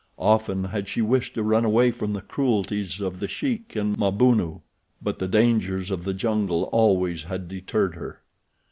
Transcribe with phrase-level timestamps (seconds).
[0.17, 4.61] Often had she wished to run away from the cruelties of The Sheik and Mabunu;
[4.99, 8.23] but the dangers of the jungle always had deterred her.